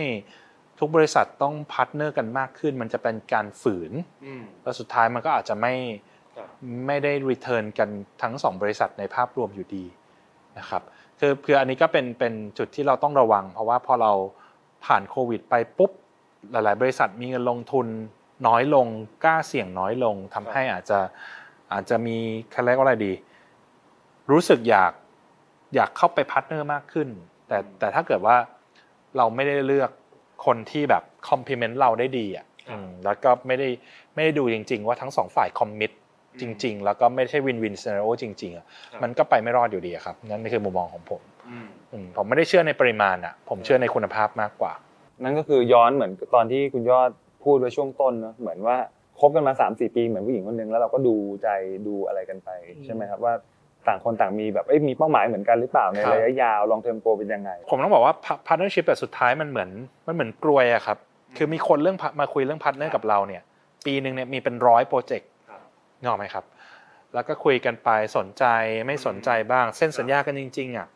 [0.79, 3.93] ทุกบริษัทต้อง partner กันมากขึ้น มันจะเป็นการฝืน
[4.63, 5.75] แล้วสุดท้ายมันก็อาจจะไม่
[6.87, 7.89] ไม่ได้ return กัน
[8.23, 9.85] ทั้งสองบริษัทในภาพรวมอยู่ดี
[10.59, 10.83] นะครับ
[11.21, 14.13] คือคืออันนี้ก็เป็นเป็นจุดที่เราต้องระวัง เพราะว่าพอเรา
[14.85, 15.91] ผ่านโควิด ไปปุ๊บ
[16.53, 17.87] หลาย ๆ บริษัทมีเงินลงทุน
[18.47, 18.87] น้อยลง
[19.25, 20.99] กล้าเสี่ยงน้อยลงทำให้อาจจะ
[21.73, 22.17] อาจจะมี
[22.55, 23.13] คาเรียกว่าอะไรดี
[24.31, 24.93] รู้สึกอยาก
[25.75, 27.09] อยากเข้าไป partner มากขึ้น
[27.49, 28.37] แต่แต่ถ้าเกิดว่า
[29.17, 29.91] เราไม่ได้เลือก
[30.47, 32.47] คนที่แบบ complement เราได้ดีอะ
[33.05, 33.69] แล้วก็ไม่ได้
[34.15, 35.91] ไม่ได้ดูจริง ๆ ว่าทั้งสองฝ่าย commit
[36.41, 38.67] จริง ๆ แล้วก็ไม่ใช่ win-win scenario จริงๆอะ
[39.03, 41.21] มันก็ไปไม่รอดอยู่ดีครับนั่นคือมุมมองของผม
[42.17, 44.73] ผมไม่ได้เชื่อในปริมาณอะ ผมเชื่อในคุณภาพมากกว่า
[45.23, 47.11] นั่นก็คือย้อนเหมือนตอนที่คุณยอด
[47.45, 48.77] พูดไว้ช่วงต้นเนาะเหมือนว่า
[49.21, 51.49] คบกันมาสามสี่ปีเหมือนผู้หญิงคนหนึ่งแล้วเราก็ดูใจ
[51.87, 52.51] ดูอะไรกันไป
[52.85, 53.35] ใช่ไหมครับว่า
[53.88, 58.14] ต่างคนต่างมีแบบมีเป้าหมายเหมือนกันหรือเปล่าในระยะยาว long term goal เป็นยังไง ผมต้องบอกว่า
[58.47, 59.71] partnership แต่สุดท้ายมันเหมือน
[60.07, 60.99] มันเหมือนกรวยอะครับ
[61.37, 63.42] คือมีคนเดินมาคุยเรื่อง partner กับเราเนี่ย
[63.87, 65.29] ปีหนึ่งเนี่ยมีเป็นร้อยโปรเจกต์
[66.05, 66.45] งอไหมครับ
[67.14, 68.45] แล้วก็คุยกันไปสนใจ
[68.87, 70.87] ไม่สนใจบ้าง เซ็นสัญญากันจริงๆอะ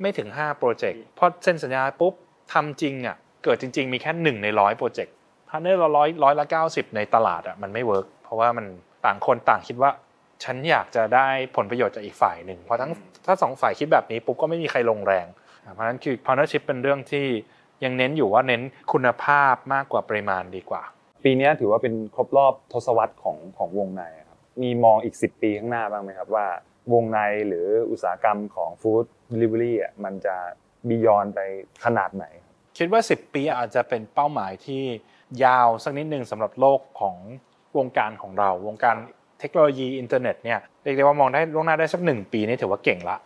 [0.00, 2.14] ไม่ถึง5โปรเจกต์พอเซ็นสัญญาปุ๊บ
[2.52, 5.14] ทำจริงอะเกิดจริง ๆ มีแค่หนึ่งในร้อยโปรเจกต์
[5.48, 8.66] partner เราร้อยร้อยละเก้าสิบในตลาดอะมันไม่ work เพราะว่ามัน
[9.04, 9.90] ต่างคนต่างคิดว่า
[10.44, 12.90] ฉันอยากจะได้ผลประโยชน์จากอีกฝ่ายหนึ่งเพราะทั้ง
[13.26, 15.26] ถ้าสองฝ่ายคิดแบบนี้ปุ๊บก็ไม่มีใครลงแรง
[15.74, 17.26] เพราะฉะนั้นคือ partnership เป็นเรื่องที่
[17.84, 20.82] ยังเน้นอยู่ว่าเน้นคุณภาพมากกว่าปริมาณดีกว่า
[21.24, 26.46] ปีนี้ถือว่าเป็นครบรอบทศวรรษของของวงในครับมีมองอีก 10 ปีข้างหน้าบ้างไหมครับว่า
[26.92, 30.36] วงในหรืออุตสาหกรรมของ food delivery อะมันจะ
[30.88, 31.40] beyond ไป
[31.84, 32.24] ขนาดไหน
[32.78, 34.82] คิดว่า 10 ปีอาจจะเป็นเป้าหมายที่
[35.44, 37.16] ยาวสักนิดหนึ่งสำหรับโลกของ
[37.78, 38.96] วงการของเราวงการ
[39.40, 43.16] เทคโนโลยีอินเทอร์เน็ตเนี่ยเรียกได้ว่ามองได้ล่วงหน้าได้สักหนึ่งปีนี่ถือว่าเก่งละ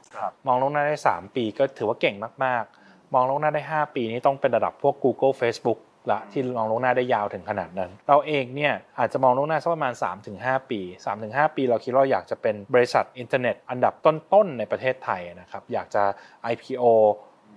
[0.46, 5.78] มองล่วงหน้าได้ 3 ปีก็ถือว่าเก่งมากๆ มองล่วงหน้าได้ 5 ปีนี่ต้องเป็นระดับพวก Google Facebook
[6.12, 9.92] ละที่มองล่วงหน้าได้ยาวถึงขนาดนั้น เราเองเนี่ยอาจจะมองล่วงหน้าสักประมาณ
[10.32, 10.80] 3-5 ปี
[11.18, 16.04] 3-5 ปี เราคิดว่าอยากจะเป็นบริษัทอินเทอร์เน็ต อันดับต้นๆในประเทศไทยนะครับอยากจะ
[16.52, 16.84] IPO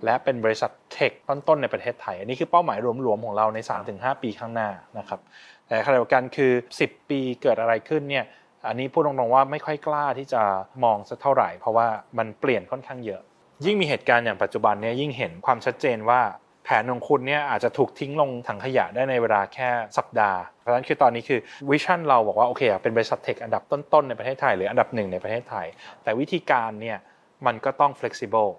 [0.04, 3.58] และเป็นบริษัทเทคต้นๆในประเทศไทย อันนี้คือเป้าหมายรวมๆของเราใน
[3.90, 4.68] 3-5 ปีข้างหน้า
[4.98, 5.20] นะครับ
[5.68, 8.24] แต่ขณะเดียวกันคือ 10 ปีเกิดอะไรขึ้นเนี่ย
[8.66, 10.42] อันนี้พูดตรงๆว่าไม่ค่อยกล้าที่จะ
[10.84, 11.86] มองสักเท่าไหร่ เพราะว่า
[12.18, 13.22] มันเปลี่ยนค่อนข้างเยอะ
[13.64, 16.20] ยิ่งมีเหตุการณ์อย่างปัจจุบันเนี่ยยิ่งเห็นความชัดเจนว่า
[16.64, 19.68] แผนของคุณเนี่ยอาจจะถูกทิ้งลงถังขยะได้ในเวลาแค่
[19.98, 21.40] สัปดาห์ เพราะฉะนั้นคือตอนนี้คือ
[21.70, 25.66] วิชั่นเราบอกว่าโอเคเป็นบริษัทเทคอันดับต้นๆในประเทศไทยหรืออันดับหนึ่งในประเทศไทย
[26.02, 26.98] แต่วิธีการเนี่ย
[27.46, 28.50] มันก็ต้อง flexible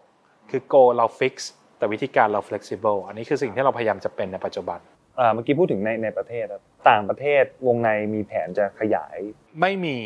[0.49, 1.35] คือ go เรา fix
[1.77, 4.79] แต่วิธีการเรา flexible อันนี้คือสิ่งที่เราพยายามจะเป็นในปัจจุบัน
[5.34, 6.45] เมื่อกี้พูดถึงในในประเทศ
[6.89, 9.17] ต่างประเทศวงในมีแผนจะขยาย
[9.62, 9.97] ไม่มี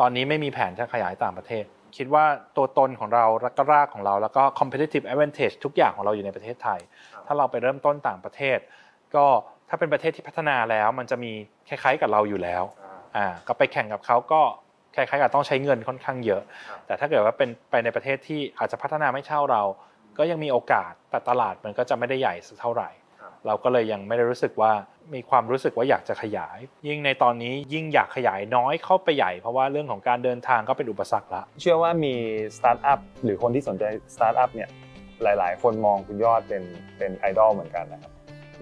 [0.00, 1.64] ตอนนี้ไม่มีแผนจะขยายต่างประเทศ
[1.96, 2.24] คิดว่า
[2.56, 6.80] ตัวตนของเราและก็รากของเราแล้วก็ competitive advantage ทุกอย่างของเราอยู่ในประเทศไทย
[7.26, 8.58] ถ้าเราไปเริ่มต้นต่างประเทศ
[9.14, 9.24] ก็
[9.68, 11.32] ถ้าเป็นประเทศที่พัฒนาแล้ว มันจะมี
[11.68, 12.62] คล้ายๆกับเราอยู่แล้ว
[13.16, 14.40] อ่าก็ไปแข่งกับเขาก็
[14.94, 16.42] คล้ายๆกับต้องใช้เงินค่อนข้างเยอะ
[16.86, 19.62] แต่ถ้าเกิดว่าเป็นไปในประเทศที่อาจจะพัฒนาไม่เท่าเรา
[20.18, 22.90] ก็ยังมีโอกาสแต่ตลาดมันก็จะไม่ได้ใหญ่สักเท่าไหร่
[23.46, 24.72] เราก็เลยยังไม่ได้รู้สึกว่า
[25.14, 32.14] มีความรู้สึกว่าอยากจะขยาย ยิ่งในตอนนี้ยิ่งอยากขยายน้อยเข้าไปใหญ่ เพราะว่าเรื่องของการเดินทางก็เป็นอุปสรรคละเชื่อว่ามี
[32.56, 34.68] สตาร์ทอัพหรือคนที่สนใจสตาร์ทอัพเนี่ย
[35.22, 36.62] หลาย ๆ คนมองคุณยอดเป็น
[36.98, 38.12] เป็นไอดอลเหมือนกันนะครับ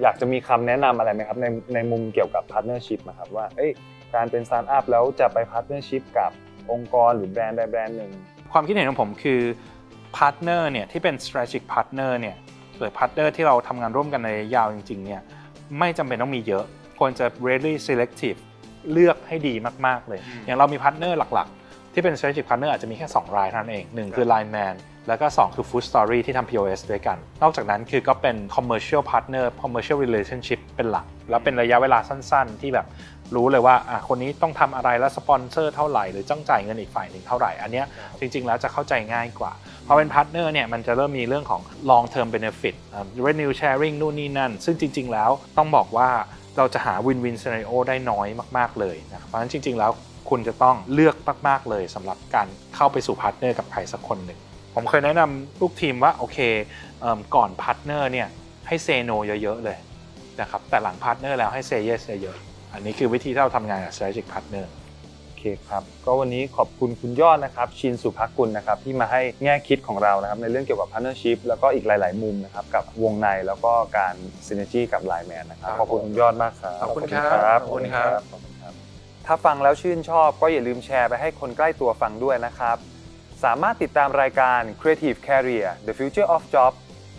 [0.03, 3.71] อยากจะมีคำแนะนำอะไรไหมครับในในมุมเกี่ยวกับ partnership นะครับว่าเอ้ย
[4.15, 6.31] การเป็นสตาร์ทอัพแล้วจะไป partnership กับ
[6.73, 8.11] องค์กรหรือแบรนด์ใดแบรนด์หนึ่ง
[8.53, 9.41] ความคิดเห็นของผมคือ
[10.17, 12.37] partner เนี่ยที่เป็น strategic partner เนี่ย
[12.81, 15.23] หรือ partner ที่เราทำงานร่วมกันในระยะยาวจริงๆเนี่ย
[15.79, 16.65] ไม่จำเป็นต้องมีเยอะ
[16.99, 18.39] ควรจะ really selective
[18.93, 19.55] เลือกให้ดี
[19.87, 24.75] มากๆเลย อย่างเรามี partner หลักๆ ที่เป็น strategic partner อาจจะมีแค่ 2 รายเท่านั้นเองหนึ่งคือ Line Man
[25.09, 32.63] แล้วก็ 2 คือ Food Story ที่ทำ POS ด้วยกัน นอกจากนั้นคือก็เป็น commercial partner commercial relationship เป็นหลัก แล้วเป็นระยะเวลาสั้นๆ
[32.63, 32.87] ที่แบบ
[33.37, 37.87] รู้เลยว่าอะคนนี้ต้องทำอะไรแล้วสปอนเซอร์เท่าไหร่หรือต้องจ่ายเงินอีกฝ่ายหนึ่งเท่าไหร่ อันเนี้ย
[38.21, 42.75] จริงๆแล้วจะเข้าใจง่ายกว่าพ อเป็น partner เนี่ยมันจะเริ่มมีเรื่องของ long term benefit
[43.25, 46.09] revenue sharing นู่นนี่นั่น ซึ่งจริง ๆ แล้วต้องบอกว่า
[46.57, 49.93] เราจะหา win win scenario ได้น้อยมาก ๆ เลยนะครับเพราะฉะนั้นจริง ๆ แล้ว
[50.31, 51.17] คุณจะต้องเลือก
[51.49, 54.39] มาก ๆ เลยสำหรับการเข้าไปสู่ partner กับใครสักคนหนึ่ง
[54.75, 56.39] ผมเคยแนะนำลูกทีมว่าโอเค
[57.01, 58.29] เอก่อน partner เนี่ย
[58.67, 59.79] ให้ say no เยอะ ๆ เลย
[60.41, 64.65] นะครับแต่หลัง partner แล้วให้ say yes เยอะๆอันนี้คือวิธีที่เราทำงานกับ strategic partner
[65.41, 74.15] เคครับก็วันนี้ขอบคุณคุณยอดนะครับชินสุภกุลนะครับที่มาให้แง่คิดของเรานะครับในเรื่องเกี่ยวกับ partnership แล้วก็อีกหลาย ๆ มุมนะครับกับวงในแล้วก็การ
[74.47, 78.73] synergy กับ Line Man นะครับครับขอบคุณคุณยอดมากครับขอบคุณครับขอบคุณครับขอบคุณครับ
[79.27, 82.77] ถ้าฟังแล้วชื่นชอบก็อย่าลืมแชร์ไปให้คนใกล้ตัวฟังด้วยนะครับ
[83.45, 86.73] สามารถติดตามรายการ Creative Career The Future of Job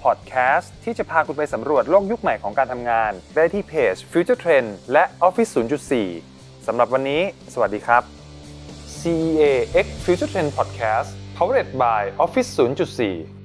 [0.04, 6.31] Podcast ที่จะพาคุณไปสำรวจโลกยุคใหม่ของการทำงาน ได้ที่เพจ Future Trend และ Office 0.4
[6.68, 7.22] สำหรับวันนี้
[7.54, 8.04] สวัสดีครับ
[9.00, 9.44] CEA
[9.86, 13.41] X Future Trend Podcast powered by Office 0.4